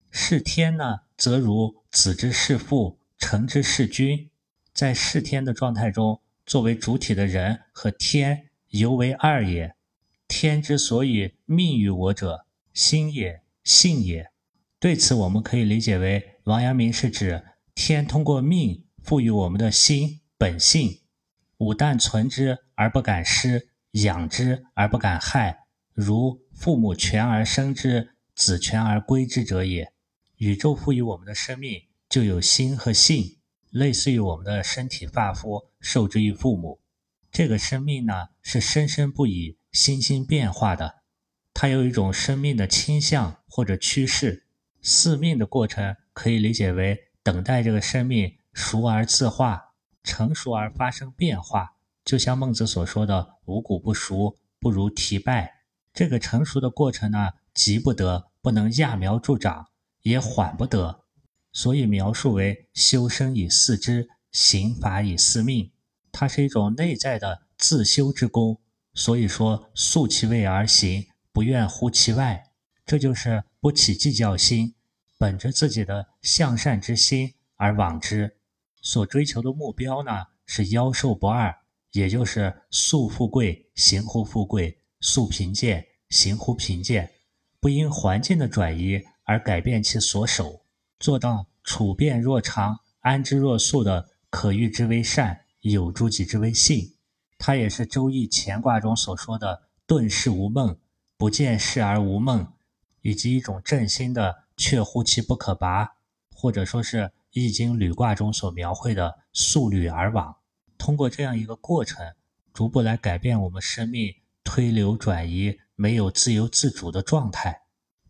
[0.09, 4.29] 事天呢，则如子之事父，臣之事君。
[4.73, 9.75] 在事天的状态中，作为主体的人和天犹为二也。
[10.29, 14.31] 天之所以命于我者，心也，性也。
[14.79, 21.01] 对此，我们可以理解为，王阳明是指天通过命赋予我们的心本性。
[21.57, 29.91] 吾但存之而不敢失，养之而不敢害，如父母全而生之，子全而归之者也。
[30.35, 33.37] 宇宙赋予我们的生命就有心和性，
[33.71, 36.81] 类似于我们的身体发肤受之于父母。
[37.31, 41.03] 这个生命呢是生生不已、心心变化的，
[41.55, 44.45] 它有一种生命的倾向或者趋势。
[44.81, 49.71] 四命的过程可以理解为等待这个生命熟而自化。
[50.03, 55.51] 成熟而发生变化，就像孟子所说的“五谷不熟，不如蹄败”。
[55.91, 59.65] 这个成熟的过程呢，急不得，不能揠苗助长，
[60.03, 61.05] 也缓不得，
[61.51, 65.71] 所以描述为修身以四之，刑法以四命。
[66.11, 68.61] 它是一种内在的自修之功。
[68.93, 72.49] 所以说，素其位而行，不愿乎其外。
[72.85, 74.73] 这就是不起计较心，
[75.17, 78.37] 本着自己的向善之心而往之。
[78.81, 80.11] 所追求的目标呢，
[80.45, 81.53] 是妖兽不二，
[81.91, 87.11] 也就是速富贵行乎富贵，速贫贱行乎贫贱，
[87.59, 90.61] 不因环境的转移而改变其所守，
[90.99, 96.95] 做到处变若常，安之若素的可欲之为善，有诸己之为信。
[97.37, 100.77] 它也是《周易》乾卦中所说的“顿世无梦，
[101.17, 102.53] 不见事而无梦”，
[103.01, 105.97] 以及一种正心的“却乎其不可拔”，
[106.33, 107.11] 或者说是。
[107.37, 110.37] 易经履卦中所描绘的速履而往，
[110.77, 112.15] 通过这样一个过程，
[112.53, 117.63] 逐步来改变我们生命推流转移没有自由自主的状态，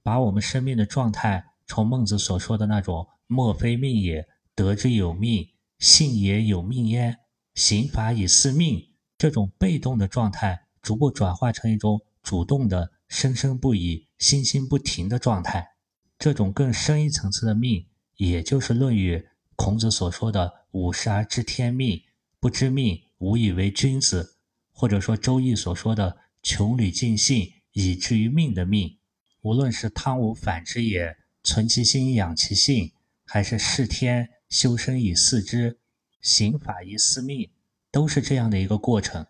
[0.03, 7.17] 把我们生命的状态从孟子所说的那种莫非命也，得之有命，信也有命焉，
[7.55, 15.75] 刑法以四命这种被动的状态，逐步转化成一种主动的生生不已、心心不停的状态。
[16.17, 17.87] 这种更深一层次的命。
[18.17, 19.17] 也就是《论语》
[19.57, 22.01] 孔子所说的“五十而知天命，
[22.39, 24.37] 不知命，无以为君子”，
[24.71, 28.99] 或者说《周易》所说的“穷理尽性，以至于命”的命，
[29.41, 32.93] 无论是汤武反之也，存其心，养其性，
[33.25, 35.79] 还是视天修身以四之，
[36.21, 37.51] 行法以四命，
[37.91, 39.25] 都是这样的一个过程。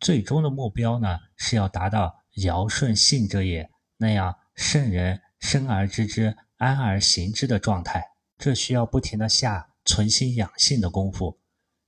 [0.00, 8.02] 最终的目标呢，是要达到尧舜信者也那样圣人生而知之，安而行之的状态。
[8.36, 11.38] 这需要不停的下存心养性的功夫，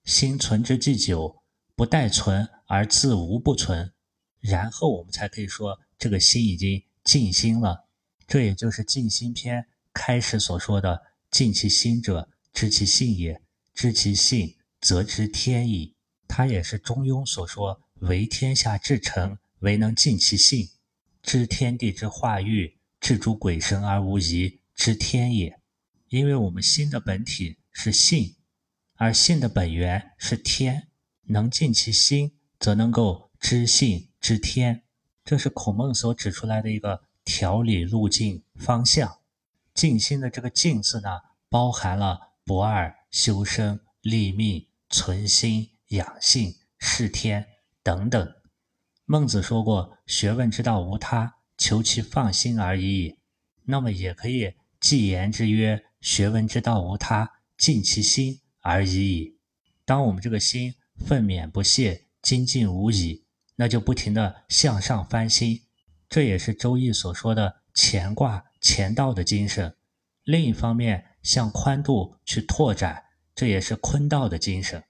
[0.05, 1.43] 心存之既久，
[1.75, 3.93] 不待存而自无不存，
[4.41, 7.87] 然后我们才可以说这个心已经静心了。
[8.27, 13.35] 这也就是《静心篇》开始所说的“静其心者，知其性也；
[13.75, 15.95] 知其性，则知天矣。”
[16.29, 20.69] 它也是《中庸》所说“为天下至诚，唯能尽其性，
[21.23, 25.61] 知天地之化育，治诸鬼神而无疑，知天也。”
[26.09, 28.37] 因为我们心的本体是性，
[28.95, 30.89] 而性的本源是天，
[31.25, 34.85] 能尽其心，则能够知性知天。
[35.25, 39.19] 这是孔孟所指出来的一个条理、路径、方向。
[39.75, 41.09] 静心的这个“静”字呢，
[41.49, 47.45] 包含了不二、修身、立命、存心、养性、事天
[47.83, 48.36] 等等。
[49.09, 53.19] 孟子说过：“学问之道无他，求其放心而已矣。”
[53.65, 59.39] 那么也可以继言之曰：“学问之道无他，尽其心而已矣。”
[59.87, 60.75] 当我们这个心
[61.07, 65.63] 奋勉不懈、精进无已，那就不停的向上翻新。
[66.09, 69.77] 这也是《周易》所说的“乾卦乾道”的精神。
[70.25, 73.05] 另一方面，向宽度去拓展，
[73.37, 74.83] 这也是坤道的精神。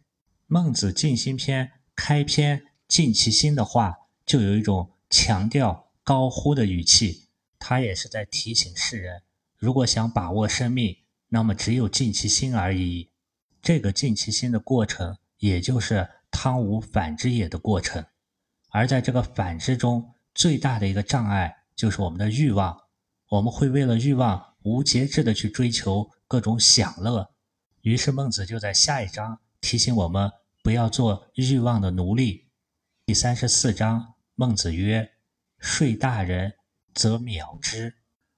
[0.46, 3.94] 孟子《静心篇》开篇“尽其心”的话。
[4.26, 7.28] 就有一种强调、高呼的语气，
[7.60, 9.22] 他也是在提醒世人：
[9.56, 10.96] 如果想把握生命，
[11.28, 13.10] 那么只有尽其心而已。
[13.62, 18.04] 这个尽其心的过程，也就是汤无反之也的过程。
[18.70, 22.76] 而在这个反之中，最大的一个障碍就是我们的欲望。
[23.28, 27.30] 我们会为了欲望无节制的去追求各种享乐。
[27.82, 30.32] 于是孟子就在下一章提醒我们，
[30.64, 32.48] 不要做欲望的奴隶。
[33.04, 34.15] 第三十四章。
[34.38, 35.12] 孟子曰
[35.58, 36.52] ：“税大人，
[36.92, 37.94] 则藐之。”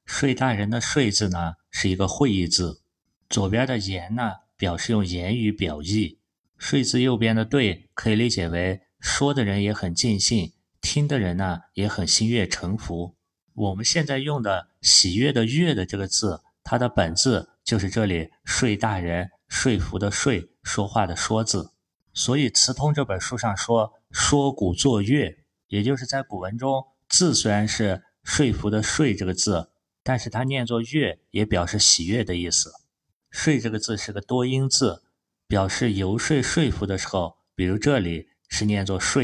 [0.06, 2.82] 税大人的“税”字呢，是一个会意字。
[3.28, 6.20] 左边的“言”呢，表示用言语表意。
[6.56, 13.16] 税字右边的“对”，可以理解为说的人也很尽兴，听的人呢也很心悦诚服。
[13.54, 20.32] 我们现在用的“喜悦”的“悦”的这个字，它的本字就是这里“税大人”说服的“说”
[20.62, 21.72] 说话的“说”字。
[22.14, 25.36] 所以《词通》这本书上说：“说古作乐。”
[25.68, 29.70] 也就是在古文中，字虽然是“说服”的“说”这个字，
[30.02, 32.72] 但是它念作“悦”，也表示喜悦的意思。
[33.30, 35.02] “说”这个字是个多音字，
[35.46, 39.22] 表示游说、说服的时候，比如这里是念作“说”，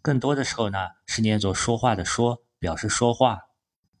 [0.00, 3.38] 更多的时候呢是念作说话的“说”，表示说话。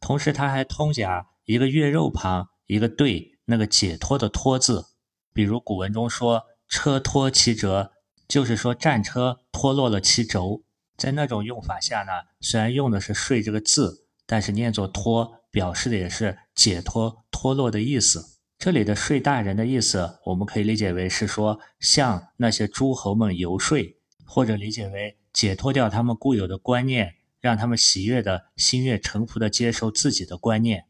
[0.00, 4.86] 同时，它还通假一个月肉旁一个对那个解脱的“脱”字，
[5.32, 7.92] 比如古文中说“车脱其辙”，
[8.28, 10.62] 就是说战车脱落了其轴。
[11.00, 18.22] 在那种用法下呢，虽然用的是“睡”这个字，但是念作“脱”，表示的也是解脱、脱落的意思。
[18.58, 23.78] 这里的“睡大人”的意思，我们可以理解为是说向那些诸侯们游说，
[24.26, 30.84] 或者理解为解脱掉他们固有的观念，让他们喜悦的心悦诚服的接受自己的观念。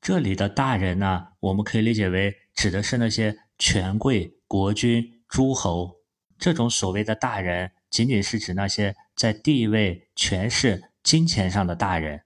[0.00, 5.96] 这里的大人呢，我们可以理解为指的是那些权贵、国君、诸侯。
[6.38, 7.72] 这种所谓的大人。
[7.90, 12.22] 仅仅是指那些在地位、权势、金钱上的大人，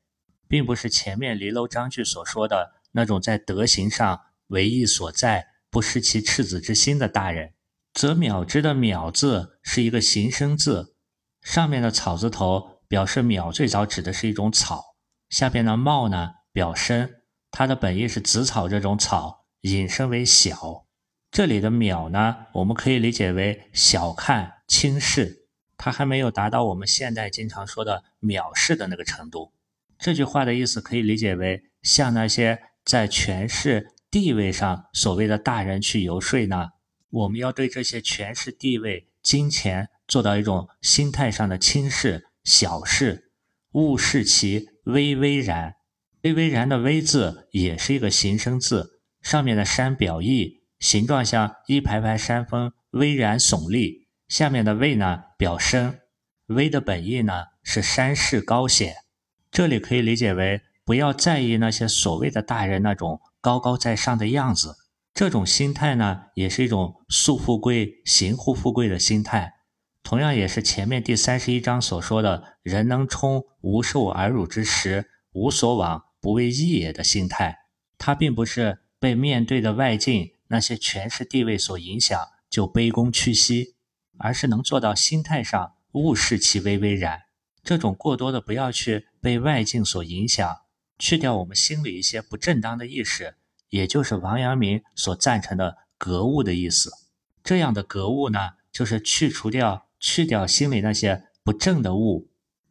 [0.47, 7.55] 并不是前面离楼章句所说的那种在德行上唯义所在、不失其赤子之心的大人。
[7.95, 10.95] 则藐之的藐字是一个形声字，
[11.43, 14.95] 上面的草字头表示藐，最早指的是一种草；
[15.31, 20.87] 下边的茂呢表身，它的本意是紫草这种草，引申为小。
[21.33, 25.44] 这里的藐呢，我们可以理解为小看、轻视。
[25.85, 29.53] 他还没有达到我们现代经常说的藐视的那个程度。
[29.99, 36.71] 这句话的意思可以理解为，向那些在权势地位上所谓的大人去游说呢？
[37.11, 43.31] 我们要对这些权势地位、金钱做到一种心态上的轻视、小视，
[43.73, 45.75] 勿视其微微然。
[46.23, 54.05] 微微然的微字也是一个形声字，上面的山表意，形状像一排排山峰，巍然耸立。
[54.27, 56.01] 下面的巍呢，表深，
[56.47, 58.95] 威的本意呢是山势高险，
[59.51, 64.75] 这里可以理解为不要在意那些所谓的大人那种高高在上的样子，
[65.13, 69.53] 这种心态呢也是一种素富贵、行乎富贵的心态，
[70.03, 77.59] 同样也是前面第三十一章所说的人能充无受而辱之时，无所往不为义也的心态，
[77.99, 82.19] 他并不是被面对的外境那些权势地位所影响
[82.49, 83.74] 就卑躬屈膝。
[84.19, 87.23] 而是能做到心态上勿视其微微然，
[87.63, 90.57] 这种过多的不要去被外境所影响，
[90.99, 93.37] 去掉我们心里一些不正当的意识，
[93.71, 96.91] 也就是王阳明所赞成的格物的意思。
[97.43, 102.31] 这样的格物呢，就是去除掉、去掉心里那些不正的物。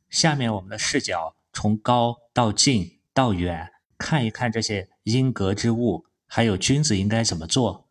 [0.09, 7.89] 下面我们的视角从高到近到远，看一看这些阴格之物，还有君子应该怎么做。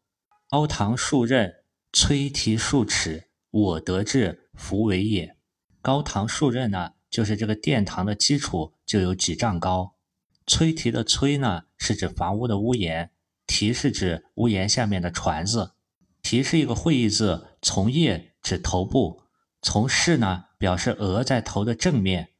[0.48, 1.54] 高堂数仞，
[1.92, 3.28] 摧蹄数尺。
[3.52, 5.36] 我得志，弗为也。
[5.82, 9.94] 高堂数仞呢，就是这个殿堂的基础就有几丈高。
[10.46, 13.10] 崔提的崔呢，是指房屋的屋檐；
[13.46, 15.72] 提是指屋檐下面的船子。
[16.22, 19.22] 提是一个会意字，从叶指头部，
[19.60, 22.30] 从视呢表示额在头的正面。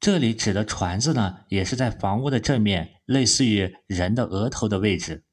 [0.00, 5.24] 这里指的船子呢，也是在房屋的正面，类似于人的额头的位置。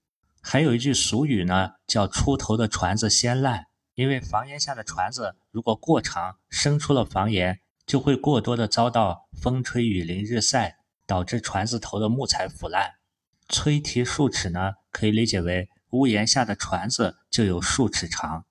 [0.42, 3.68] 还有一句俗语呢，叫“出头的船子先烂”，
[4.00, 12.94] 因为房檐下的船子如果过长，伸出了房檐，就会过多的遭到风吹雨淋日晒，导致船子头的木材腐烂。
[13.50, 18.46] 摧提数尺呢，可以理解为屋檐下的船子就有数尺长。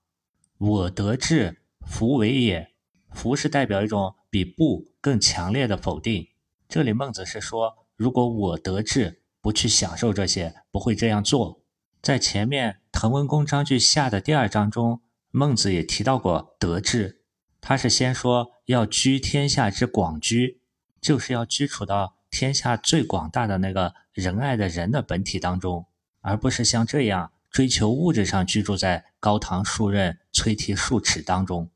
[0.59, 2.75] 我得志，弗为也。
[3.11, 6.29] 弗是代表一种比不更强烈的否定。
[6.69, 11.63] 这里孟子是说，如果我得志，不去享受这些，不会这样做。
[12.03, 15.01] 在前面《滕文公章句下》的第二章中，
[15.31, 17.23] 孟子也提到过德治。
[17.61, 20.61] 他是先说要居天下之广居，
[21.01, 25.87] 就是要居处到天下最广大的那个仁爱的人的本体当中，
[26.21, 31.71] 而不是像这样追求物质上居住在高堂数仞、摧提数尺当中。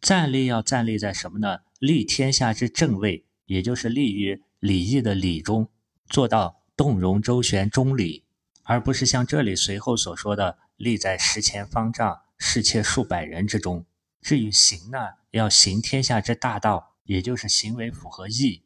[0.00, 1.58] 站立要站立在什么呢？
[1.78, 5.68] 立天下之正位，也就是立于礼义的礼中，
[6.08, 8.24] 做到动容周旋中礼。
[8.64, 13.86] 而不是像这里随后所说的立在十前方丈、侍妾数百人之中。
[14.20, 14.98] 至于行呢，
[15.30, 18.64] 要行天下之大道，也就是行为符合义。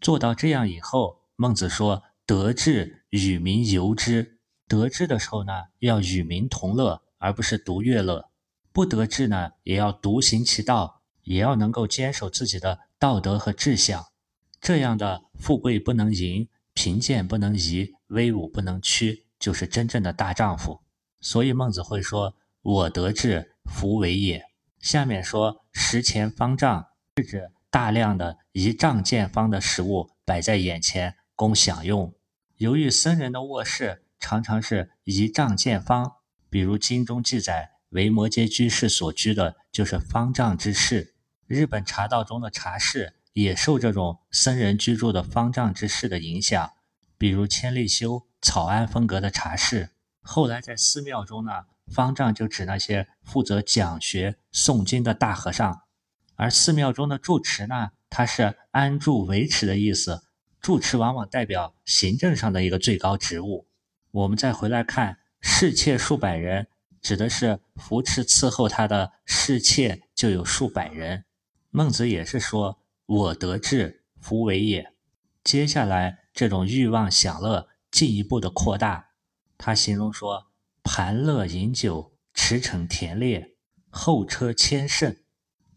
[0.00, 8.30] 做到这样以后，孟子说：“得志与民由之。”得志的时候呢，要与民同乐，而不是独乐乐；
[8.72, 14.06] 不得志呢，也要独行其道，也要能够坚守自己的道德和志向。
[14.58, 19.26] 这样的富贵不能淫，贫贱不能移，威武不能屈。
[19.38, 20.80] 就是真正的大丈夫，
[21.20, 22.34] 所以孟子会说
[22.68, 24.44] ：“我得志，弗为也。”
[24.78, 32.12] 下面说“食前方丈”，是指大量的一丈见方的食物摆在眼前供享用。
[32.58, 36.16] 由于僧人的卧室常常是一丈见方，
[36.50, 41.14] 比如经中记载，维摩诘居士所居的就是方丈之室。
[41.46, 46.72] 日本茶道中的茶室也受这种僧人居住的方丈之室的影响，
[47.16, 48.26] 比如千利休。
[48.40, 49.90] 草庵风格的茶室，
[50.20, 55.82] 后来在寺庙中呢，方丈就指那些负责讲学诵经的大和尚，
[56.36, 60.22] 而寺庙中的住持呢，它是安住维持的意思，
[60.60, 63.66] 住持往往代表行政上的一个最高职务。
[64.10, 66.68] 我们再回来看侍妾数百人，
[67.00, 71.24] 指的是扶持伺候他的侍妾就有数百人。
[71.70, 74.92] 孟子也是说：“我得志，弗为也。”
[75.44, 77.68] 接下来这种欲望享乐。
[77.90, 79.12] 进一步的扩大，
[79.56, 80.47] 他形容说
[80.90, 83.54] ：“盘乐饮酒，驰骋田猎，
[83.90, 85.14] 后车千乘。”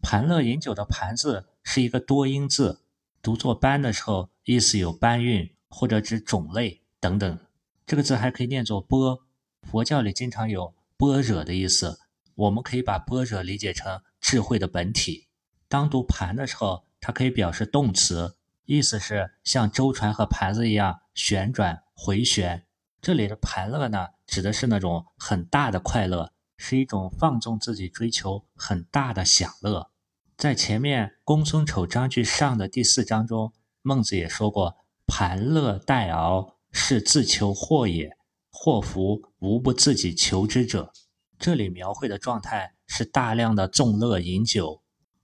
[0.00, 2.80] 盘乐饮酒的“盘”字是一个多音字，
[3.20, 7.38] 读作“班”的时候，意思有搬运或者指种类等等。
[7.84, 9.20] 这个字还可以念作“波”，
[9.68, 12.00] 佛教里经常有般若的意思。
[12.34, 15.28] 我们可以把般若理解成智慧的本体。
[15.68, 21.82] 当读“盘”的时候，它可以表示动词，意思是像舟船和盘子一样旋转。
[21.94, 22.64] 回旋，
[23.02, 29.90] 这里的盘乐呢，指的是那种很大的快乐，是一种放纵自己、追求很大的享乐。
[30.36, 38.16] 在前面《公孙丑章句上》的第四章中，孟子也说过：“盘乐待敖，是自求祸也。
[38.52, 40.92] 祸福无不自己求之者。”
[41.40, 44.80] 这里描绘的状态是大量的纵乐饮酒、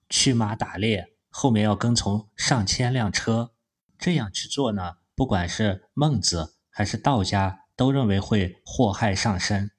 [0.09, 3.53] 驱马打猎，后面要跟从上千辆车。
[3.97, 6.57] 这样去做呢，不管是孟子。
[6.71, 9.71] 还是道家都认为会祸害上身，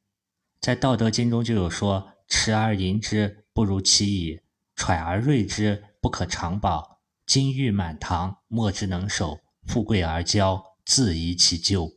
[0.62, 4.40] 在《道德经》中就有说：“持而盈之，不如其已；
[4.74, 7.02] 揣而锐之，不可长保。
[7.26, 11.92] 金玉满堂，莫之能守；富贵而骄，自遗其咎。”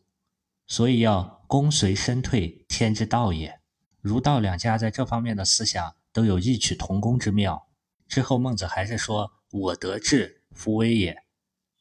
[0.66, 3.60] 所以要功随身退，天之道也。
[4.00, 7.68] 儒道两家在这方面的思想都有异曲同工之妙。
[8.08, 11.22] 之后孟子还是说：“我得志，弗为也。”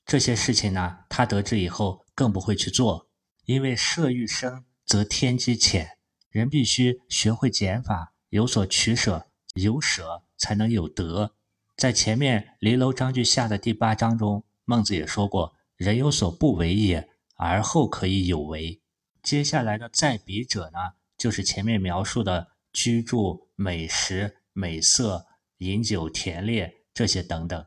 [0.05, 3.07] 这些事情呢，他得志以后更不会去做。
[3.45, 5.97] 因为色欲生，则天机浅。
[6.29, 11.35] 人必须学会减法，有所取舍，有舍才能有得。
[11.75, 18.79] 在前面《离楼章句下》的第八章中，孟子也说过：“人有所不为也，而后可以有为。”
[19.21, 20.77] 接下来的在彼者呢，
[21.17, 25.25] 就是前面描述的居住、美食、美色、
[25.57, 27.65] 饮酒、田猎这些等等，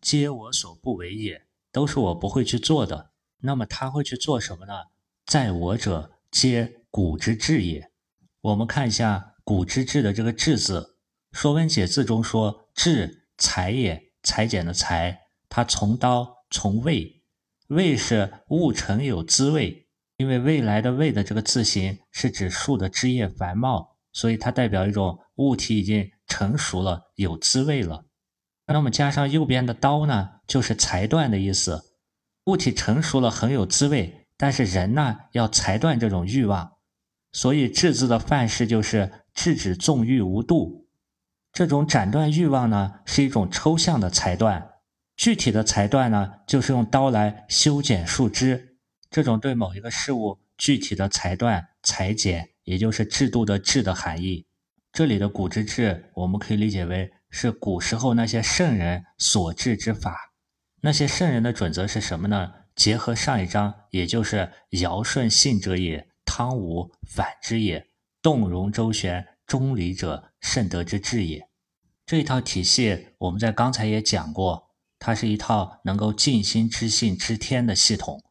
[0.00, 3.12] 皆我所不为也，都是我不会去做的。
[3.38, 4.74] 那么他会去做什么呢？
[5.26, 7.90] 在我者，皆古之至也。
[8.42, 10.98] 我们看一下“古之至”的这个“至”字，
[11.38, 15.18] 《说文解字》中说：“至，裁也，裁剪的裁。
[15.48, 17.22] 它从刀，从味，
[17.68, 19.88] 味是物成有滋味。
[20.18, 28.04] 因为未来的“未”的这个字形是指树的枝叶繁茂，所以它代表一种物体已经成熟了，有滋味了。
[28.66, 31.82] 那么加上右边的刀呢，就是裁断的意思。
[32.44, 36.72] 物体成熟了很有滋味，但是人呢要裁断这种欲望，
[37.32, 40.88] 所以制字的范式就是制止纵欲无度。
[41.52, 44.70] 这种斩断欲望呢是一种抽象的裁断，
[45.16, 48.76] 具体的裁断呢就是用刀来修剪树枝。
[49.08, 54.46] 这种对某一个事物具体的裁断、裁剪，也就是制度的“制”的含义。
[54.92, 60.32] 这里的古之制，我们可以理解为是古时候那些圣人所制之法。
[60.80, 62.52] 那些圣人的准则是什么呢？
[62.74, 67.86] 结合上一章，也就是尧舜信者也，汤武反之也，
[68.20, 71.48] 动容周旋中离者，慎德之治也。
[72.06, 78.22] 这一套体系，我们在刚才也讲过，它是一套能够尽心知性知天的系统。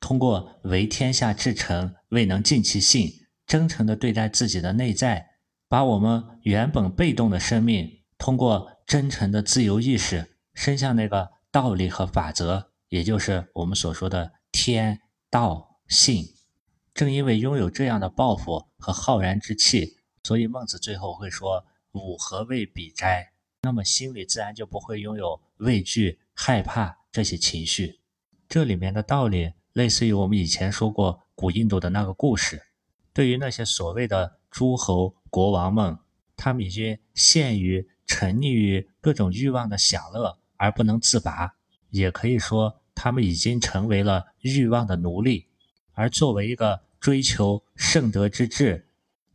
[0.00, 3.10] 通过为天下至诚，未能尽其性，
[3.46, 5.26] 真诚地对待自己的内在。
[5.68, 16.26] 把我们原本被动的生命，通过真诚的自由意识，伸向那个道理和法则，也就是我们所说的天道性。
[16.92, 23.32] 正因为拥有这样的抱负和浩然之气，所以孟子最后会说：“吾何谓比哉？”
[23.62, 28.00] 那么心里自然就不会拥有畏惧、害怕这些情绪。
[28.48, 32.60] 这里面的道理，类似于我们以前说过古印度的那个故事。
[33.12, 35.96] 对于那些所谓的诸侯，国王们，
[36.36, 41.54] 他们已经陷于沉溺于各种欲望的享乐而不能自拔，
[41.90, 45.46] 也可以说，他们已经成为了欲望的奴隶。
[45.92, 48.88] 而作为一个追求圣德之志、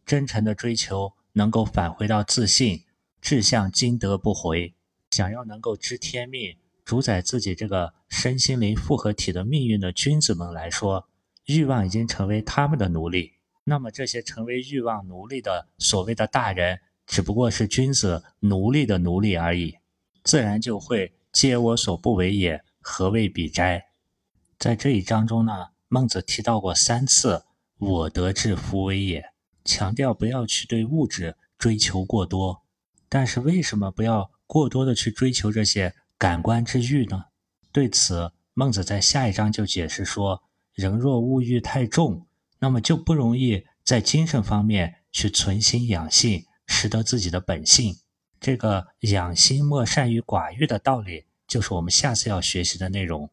[0.06, 2.84] 真诚的追求，能够返回到自信、
[3.20, 4.76] 志向今德不回，
[5.10, 11.10] 想要能够知天命、主宰自己这个身心灵复合体的命运的君子们来说，
[11.48, 13.34] 欲望已经成为他们的奴隶。
[13.64, 19.76] 那么这些成为欲望奴隶的所谓的大人，只不过是君子奴隶的奴隶而已，
[20.24, 22.64] 自然就会皆我所不为也。
[22.88, 23.88] 何谓比哉？
[24.60, 27.44] 在这一章中呢，孟子提到过三次
[27.80, 29.32] “我得志弗为也”，
[29.66, 32.62] 强调不要去对物质追求过多。
[33.10, 37.26] 但是为什么不要过多的去追求这些感官之欲呢？
[37.72, 42.28] 对此，孟子在下一章就解释说：“人若物欲太重。”
[42.60, 47.98] 那么就不容易在精神方面去存心养性，识得自己的本性。
[48.40, 53.30] 这个养心莫善于寡欲的道理，就是我们下次要学习的内容。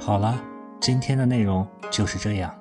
[0.00, 0.42] 好了，
[0.80, 2.59] 今天的内容就是这样。